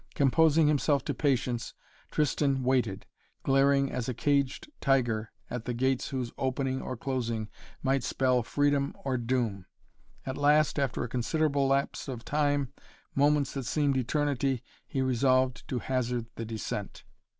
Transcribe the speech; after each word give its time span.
Composing 0.15 0.65
himself 0.67 1.05
to 1.05 1.13
patience, 1.13 1.75
Tristan 2.09 2.63
waited, 2.63 3.05
glaring 3.43 3.91
as 3.91 4.09
a 4.09 4.15
caged 4.15 4.71
tiger 4.81 5.31
at 5.47 5.65
the 5.65 5.75
gates 5.75 6.07
whose 6.09 6.31
opening 6.39 6.81
or 6.81 6.97
closing 6.97 7.49
might 7.83 8.03
spell 8.03 8.41
freedom 8.41 8.95
or 9.05 9.19
doom. 9.19 9.67
At 10.25 10.37
last, 10.39 10.79
after 10.79 11.03
a 11.03 11.07
considerable 11.07 11.67
lapse 11.67 12.07
of 12.07 12.25
time, 12.25 12.73
moments 13.13 13.53
that 13.53 13.65
seemed 13.67 13.95
eternity, 13.95 14.63
he 14.87 15.03
resolved 15.03 15.67
to 15.67 15.77
hazard 15.77 16.25
the 16.33 16.45
descent. 16.45 17.03